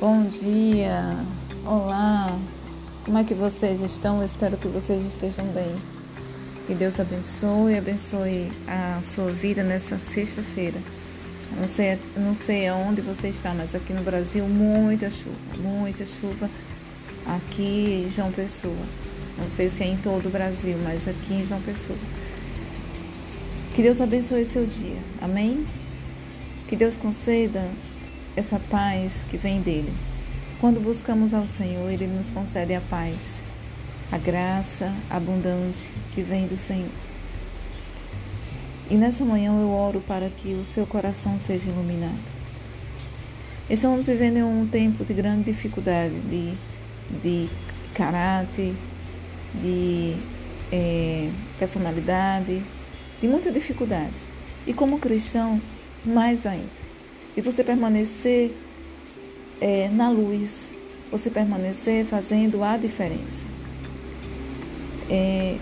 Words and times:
Bom 0.00 0.24
dia, 0.28 1.14
olá, 1.62 2.34
como 3.04 3.18
é 3.18 3.22
que 3.22 3.34
vocês 3.34 3.82
estão? 3.82 4.20
Eu 4.20 4.24
espero 4.24 4.56
que 4.56 4.66
vocês 4.66 5.04
estejam 5.04 5.44
bem. 5.48 5.76
Que 6.66 6.74
Deus 6.74 6.98
abençoe, 6.98 7.76
abençoe 7.76 8.50
a 8.66 9.02
sua 9.02 9.30
vida 9.30 9.62
nessa 9.62 9.98
sexta-feira. 9.98 10.78
Não 11.54 11.68
sei, 11.68 11.98
não 12.16 12.34
sei 12.34 12.66
aonde 12.66 13.02
você 13.02 13.28
está, 13.28 13.52
mas 13.52 13.74
aqui 13.74 13.92
no 13.92 14.02
Brasil 14.02 14.48
muita 14.48 15.10
chuva, 15.10 15.36
muita 15.58 16.06
chuva 16.06 16.48
aqui 17.26 18.06
em 18.06 18.10
João 18.10 18.32
Pessoa. 18.32 18.86
Não 19.36 19.50
sei 19.50 19.68
se 19.68 19.82
é 19.82 19.86
em 19.88 19.98
todo 19.98 20.28
o 20.28 20.30
Brasil, 20.30 20.78
mas 20.82 21.06
aqui 21.06 21.34
em 21.34 21.44
João 21.44 21.60
Pessoa. 21.60 21.98
Que 23.74 23.82
Deus 23.82 24.00
abençoe 24.00 24.46
seu 24.46 24.64
dia. 24.64 24.96
Amém? 25.20 25.66
Que 26.68 26.74
Deus 26.74 26.96
conceda 26.96 27.68
essa 28.40 28.58
paz 28.58 29.26
que 29.30 29.36
vem 29.36 29.60
dele. 29.60 29.92
Quando 30.60 30.80
buscamos 30.80 31.32
ao 31.34 31.46
Senhor, 31.46 31.90
ele 31.90 32.06
nos 32.06 32.30
concede 32.30 32.74
a 32.74 32.80
paz, 32.80 33.38
a 34.10 34.16
graça 34.16 34.92
abundante 35.10 35.90
que 36.14 36.22
vem 36.22 36.46
do 36.46 36.56
Senhor. 36.56 36.88
E 38.90 38.94
nessa 38.94 39.24
manhã 39.24 39.52
eu 39.52 39.70
oro 39.70 40.00
para 40.00 40.28
que 40.30 40.54
o 40.54 40.64
seu 40.64 40.86
coração 40.86 41.38
seja 41.38 41.70
iluminado. 41.70 42.40
Estamos 43.68 44.06
vivendo 44.06 44.38
em 44.38 44.42
um 44.42 44.66
tempo 44.66 45.04
de 45.04 45.14
grande 45.14 45.52
dificuldade, 45.52 46.14
de, 46.28 46.54
de 47.22 47.48
caráter, 47.94 48.74
de 49.54 50.16
é, 50.72 51.30
personalidade, 51.58 52.62
de 53.20 53.28
muita 53.28 53.52
dificuldade. 53.52 54.18
E 54.66 54.72
como 54.72 54.98
cristão, 54.98 55.60
mais 56.04 56.46
ainda 56.46 56.79
e 57.40 57.42
você 57.42 57.64
permanecer 57.64 58.54
é, 59.62 59.88
na 59.88 60.10
luz, 60.10 60.68
você 61.10 61.30
permanecer 61.30 62.04
fazendo 62.04 62.62
a 62.62 62.76
diferença. 62.76 63.46
É, 65.08 65.56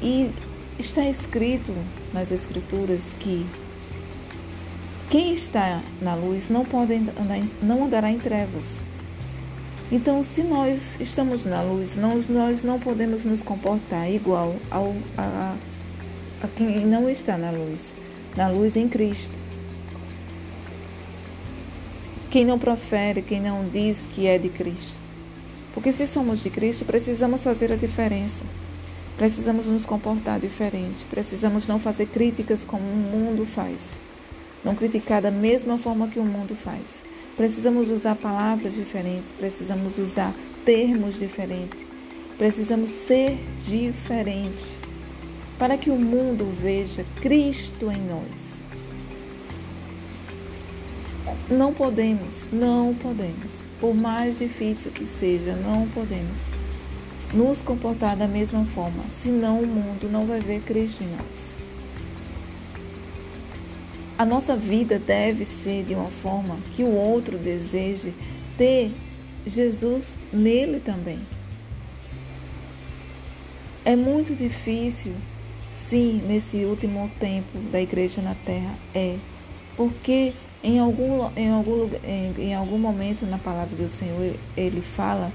e 0.00 0.30
está 0.78 1.02
escrito 1.10 1.74
nas 2.14 2.30
Escrituras 2.30 3.16
que 3.18 3.44
quem 5.10 5.32
está 5.32 5.82
na 6.00 6.14
luz 6.14 6.48
não 6.50 6.64
pode 6.64 6.94
andar, 6.94 7.40
não 7.60 7.84
andará 7.84 8.08
em 8.08 8.18
trevas. 8.20 8.80
Então, 9.90 10.22
se 10.22 10.44
nós 10.44 11.00
estamos 11.00 11.44
na 11.44 11.62
luz, 11.62 11.96
nós, 11.96 12.28
nós 12.28 12.62
não 12.62 12.78
podemos 12.78 13.24
nos 13.24 13.42
comportar 13.42 14.08
igual 14.08 14.54
ao, 14.70 14.94
a, 15.18 15.56
a 16.44 16.48
quem 16.56 16.86
não 16.86 17.10
está 17.10 17.36
na 17.36 17.50
luz, 17.50 17.92
na 18.36 18.46
luz 18.48 18.76
em 18.76 18.88
Cristo. 18.88 19.45
Quem 22.30 22.44
não 22.44 22.58
profere, 22.58 23.22
quem 23.22 23.40
não 23.40 23.68
diz 23.68 24.08
que 24.14 24.26
é 24.26 24.38
de 24.38 24.48
Cristo. 24.48 24.98
Porque 25.72 25.92
se 25.92 26.06
somos 26.06 26.42
de 26.42 26.50
Cristo, 26.50 26.84
precisamos 26.84 27.44
fazer 27.44 27.72
a 27.72 27.76
diferença. 27.76 28.42
Precisamos 29.16 29.66
nos 29.66 29.84
comportar 29.84 30.40
diferente. 30.40 31.04
Precisamos 31.08 31.66
não 31.66 31.78
fazer 31.78 32.06
críticas 32.06 32.64
como 32.64 32.82
o 32.82 32.96
mundo 32.96 33.46
faz. 33.46 34.00
Não 34.64 34.74
criticar 34.74 35.22
da 35.22 35.30
mesma 35.30 35.78
forma 35.78 36.08
que 36.08 36.18
o 36.18 36.24
mundo 36.24 36.56
faz. 36.56 37.00
Precisamos 37.36 37.90
usar 37.90 38.16
palavras 38.16 38.74
diferentes. 38.74 39.32
Precisamos 39.32 39.96
usar 39.98 40.34
termos 40.64 41.18
diferentes. 41.18 41.78
Precisamos 42.36 42.90
ser 42.90 43.38
diferentes 43.66 44.76
para 45.58 45.78
que 45.78 45.90
o 45.90 45.96
mundo 45.96 46.52
veja 46.60 47.04
Cristo 47.20 47.90
em 47.90 48.00
nós. 48.00 48.65
Não 51.48 51.72
podemos, 51.72 52.48
não 52.52 52.94
podemos, 52.94 53.62
por 53.80 53.94
mais 53.94 54.38
difícil 54.38 54.90
que 54.90 55.04
seja, 55.04 55.54
não 55.54 55.88
podemos 55.88 56.38
nos 57.34 57.60
comportar 57.60 58.16
da 58.16 58.28
mesma 58.28 58.64
forma, 58.66 59.02
senão 59.12 59.60
o 59.60 59.66
mundo 59.66 60.08
não 60.10 60.26
vai 60.26 60.40
ver 60.40 60.60
Cristo 60.62 61.02
em 61.02 61.08
nós. 61.08 61.56
A 64.18 64.24
nossa 64.24 64.56
vida 64.56 64.98
deve 64.98 65.44
ser 65.44 65.84
de 65.84 65.94
uma 65.94 66.08
forma 66.08 66.56
que 66.74 66.82
o 66.82 66.90
outro 66.90 67.36
deseje 67.36 68.14
ter 68.56 68.92
Jesus 69.46 70.14
nele 70.32 70.80
também. 70.80 71.18
É 73.84 73.94
muito 73.94 74.34
difícil, 74.34 75.12
sim, 75.70 76.22
nesse 76.26 76.64
último 76.64 77.10
tempo 77.20 77.58
da 77.70 77.80
igreja 77.80 78.22
na 78.22 78.34
terra, 78.34 78.74
é, 78.94 79.16
porque 79.76 80.32
em 80.62 80.78
algum, 80.78 81.30
em, 81.36 81.50
algum, 81.50 81.88
em, 82.04 82.34
em 82.38 82.54
algum 82.54 82.78
momento 82.78 83.24
na 83.26 83.38
palavra 83.38 83.76
do 83.76 83.88
Senhor, 83.88 84.34
ele 84.56 84.80
fala, 84.80 85.32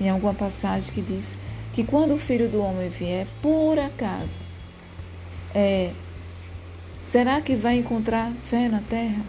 em 0.00 0.08
alguma 0.08 0.34
passagem, 0.34 0.92
que 0.92 1.00
diz 1.00 1.34
que 1.72 1.84
quando 1.84 2.14
o 2.14 2.18
filho 2.18 2.48
do 2.48 2.60
homem 2.60 2.88
vier, 2.88 3.26
por 3.40 3.78
acaso, 3.78 4.40
é, 5.54 5.90
será 7.10 7.40
que 7.40 7.54
vai 7.54 7.78
encontrar 7.78 8.32
fé 8.44 8.68
na 8.68 8.80
terra? 8.80 9.22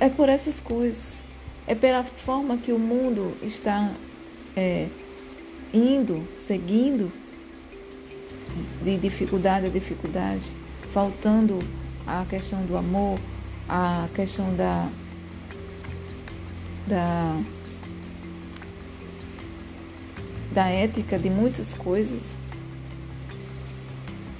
É 0.00 0.08
por 0.08 0.28
essas 0.28 0.60
coisas. 0.60 1.22
É 1.66 1.74
pela 1.74 2.04
forma 2.04 2.58
que 2.58 2.72
o 2.72 2.78
mundo 2.78 3.34
está 3.42 3.90
é, 4.54 4.86
indo, 5.72 6.26
seguindo, 6.36 7.10
de 8.82 8.96
dificuldade 8.98 9.66
a 9.66 9.68
dificuldade, 9.70 10.52
faltando 10.92 11.58
a 12.06 12.24
questão 12.28 12.62
do 12.66 12.76
amor, 12.76 13.18
a 13.68 14.08
questão 14.14 14.54
da, 14.54 14.88
da, 16.86 17.40
da 20.52 20.68
ética 20.68 21.18
de 21.18 21.30
muitas 21.30 21.72
coisas. 21.72 22.36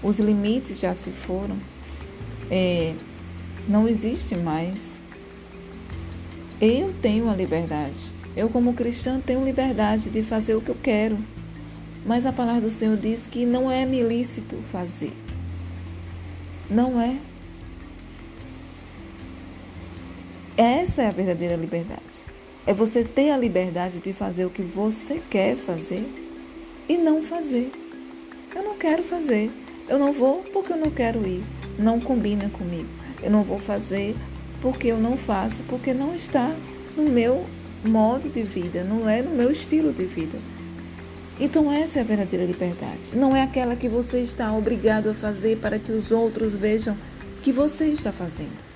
Os 0.02 0.18
limites 0.18 0.80
já 0.80 0.94
se 0.94 1.10
foram, 1.10 1.56
é, 2.50 2.94
não 3.66 3.88
existe 3.88 4.36
mais. 4.36 4.98
Eu 6.60 6.94
tenho 7.00 7.30
a 7.30 7.34
liberdade. 7.34 7.98
Eu, 8.36 8.48
como 8.48 8.74
cristã, 8.74 9.20
tenho 9.24 9.44
liberdade 9.44 10.10
de 10.10 10.22
fazer 10.22 10.54
o 10.54 10.60
que 10.60 10.70
eu 10.70 10.76
quero. 10.82 11.18
Mas 12.04 12.26
a 12.26 12.32
palavra 12.32 12.62
do 12.62 12.70
Senhor 12.70 12.96
diz 12.96 13.26
que 13.26 13.46
não 13.46 13.70
é 13.70 13.86
me 13.86 14.02
lícito 14.02 14.56
fazer. 14.70 15.12
Não 16.68 17.00
é. 17.00 17.16
Essa 20.56 21.02
é 21.02 21.08
a 21.08 21.10
verdadeira 21.10 21.56
liberdade. 21.56 22.24
É 22.64 22.72
você 22.72 23.02
ter 23.02 23.32
a 23.32 23.36
liberdade 23.36 23.98
de 23.98 24.12
fazer 24.12 24.44
o 24.44 24.50
que 24.50 24.62
você 24.62 25.20
quer 25.28 25.56
fazer 25.56 26.08
e 26.88 26.96
não 26.96 27.24
fazer. 27.24 27.72
Eu 28.54 28.62
não 28.62 28.78
quero 28.78 29.02
fazer. 29.02 29.50
Eu 29.88 29.98
não 29.98 30.12
vou 30.12 30.44
porque 30.52 30.72
eu 30.72 30.76
não 30.76 30.92
quero 30.92 31.26
ir. 31.26 31.42
Não 31.76 31.98
combina 31.98 32.48
comigo. 32.50 32.88
Eu 33.20 33.32
não 33.32 33.42
vou 33.42 33.58
fazer 33.58 34.14
porque 34.62 34.86
eu 34.86 34.96
não 34.96 35.16
faço, 35.16 35.64
porque 35.64 35.92
não 35.92 36.14
está 36.14 36.54
no 36.96 37.02
meu 37.02 37.44
modo 37.84 38.28
de 38.28 38.44
vida, 38.44 38.84
não 38.84 39.08
é 39.08 39.22
no 39.22 39.30
meu 39.30 39.50
estilo 39.50 39.92
de 39.92 40.04
vida. 40.04 40.38
Então 41.40 41.70
essa 41.72 41.98
é 41.98 42.02
a 42.02 42.04
verdadeira 42.04 42.44
liberdade. 42.44 43.14
Não 43.14 43.34
é 43.34 43.42
aquela 43.42 43.74
que 43.74 43.88
você 43.88 44.20
está 44.20 44.52
obrigado 44.52 45.10
a 45.10 45.14
fazer 45.14 45.58
para 45.58 45.80
que 45.80 45.90
os 45.90 46.12
outros 46.12 46.54
vejam 46.54 46.96
que 47.42 47.50
você 47.50 47.86
está 47.86 48.12
fazendo. 48.12 48.73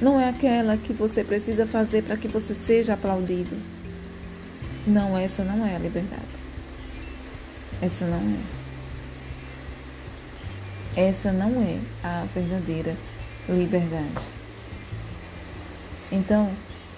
Não 0.00 0.20
é 0.20 0.28
aquela 0.28 0.76
que 0.76 0.92
você 0.92 1.24
precisa 1.24 1.66
fazer 1.66 2.02
para 2.02 2.16
que 2.16 2.28
você 2.28 2.54
seja 2.54 2.94
aplaudido. 2.94 3.56
Não, 4.86 5.18
essa 5.18 5.42
não 5.42 5.66
é 5.66 5.74
a 5.74 5.78
liberdade. 5.78 6.22
Essa 7.82 8.06
não 8.06 8.18
é. 8.18 8.58
Essa 11.08 11.32
não 11.32 11.60
é 11.60 11.78
a 12.02 12.26
verdadeira 12.32 12.96
liberdade. 13.48 14.24
Então, 16.10 16.50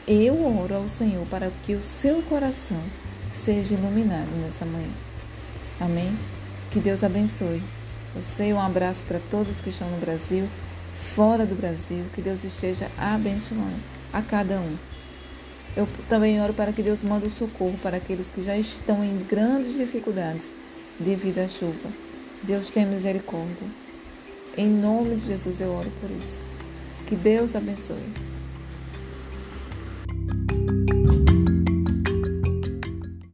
eu 0.07 0.45
oro 0.59 0.77
ao 0.77 0.89
Senhor 0.89 1.27
para 1.27 1.51
que 1.65 1.75
o 1.75 1.83
seu 1.83 2.23
coração 2.23 2.81
seja 3.33 3.75
iluminado 3.75 4.31
nessa 4.43 4.65
manhã. 4.65 4.91
Amém? 5.81 6.17
Que 6.71 6.81
Deus 6.81 7.03
abençoe. 7.03 7.63
Você, 8.15 8.53
um 8.53 8.61
abraço 8.61 9.03
para 9.05 9.21
todos 9.31 9.61
que 9.61 9.71
estão 9.71 9.89
no 9.89 9.99
Brasil 9.99 10.49
fora 11.15 11.45
do 11.45 11.55
Brasil, 11.55 12.05
que 12.15 12.21
Deus 12.21 12.45
esteja 12.45 12.91
abençoando 12.97 13.81
a 14.13 14.23
cada 14.23 14.59
um. 14.59 14.77
Eu 15.77 15.89
também 16.09 16.41
oro 16.41 16.53
para 16.53 16.73
que 16.73 16.83
Deus 16.83 17.03
mande 17.03 17.27
o 17.27 17.31
socorro 17.31 17.79
para 17.83 17.97
aqueles 17.97 18.29
que 18.29 18.43
já 18.43 18.57
estão 18.57 19.05
em 19.05 19.19
grandes 19.19 19.75
dificuldades 19.75 20.51
devido 20.99 21.39
à 21.39 21.49
chuva. 21.49 21.89
Deus 22.43 22.71
tem 22.71 22.87
misericórdia. 22.87 23.67
Em 24.57 24.69
nome 24.69 25.17
de 25.17 25.27
Jesus 25.27 25.61
eu 25.61 25.73
oro 25.73 25.91
por 26.01 26.11
isso. 26.11 26.41
Que 27.07 27.15
Deus 27.15 27.55
abençoe. 27.55 28.30